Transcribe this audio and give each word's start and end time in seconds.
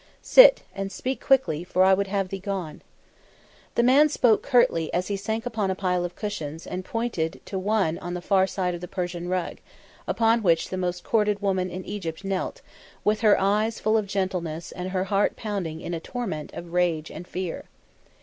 "Sit 0.23 0.63
and 0.73 0.91
speak 0.91 1.23
quickly, 1.23 1.63
for 1.63 1.83
I 1.83 1.93
would 1.93 2.07
have 2.07 2.29
thee 2.29 2.39
gone." 2.39 2.81
The 3.75 3.83
man 3.83 4.09
spoke 4.09 4.41
curtly 4.41 4.91
as 4.95 5.09
he 5.09 5.15
sank 5.15 5.45
upon 5.45 5.69
a 5.69 5.75
pile 5.75 6.03
of 6.03 6.15
cushions 6.15 6.65
and 6.65 6.83
pointed 6.83 7.39
to 7.45 7.59
one 7.59 7.99
on 7.99 8.15
the 8.15 8.19
far 8.21 8.47
side 8.47 8.73
of 8.73 8.81
the 8.81 8.87
Persian 8.87 9.29
rug, 9.29 9.59
upon 10.07 10.41
which 10.41 10.69
the 10.69 10.75
most 10.75 11.03
courted 11.03 11.39
woman 11.39 11.69
in 11.69 11.85
Egypt 11.85 12.23
knelt, 12.25 12.61
with 13.03 13.21
her 13.21 13.39
eyes 13.39 13.79
full 13.79 13.95
of 13.95 14.07
gentleness 14.07 14.71
and 14.71 14.89
her 14.89 15.03
heart 15.03 15.35
pounding 15.35 15.81
in 15.81 15.93
a 15.93 15.99
torment 15.99 16.51
of 16.53 16.73
rage 16.73 17.11
and 17.11 17.27
fear. 17.27 17.65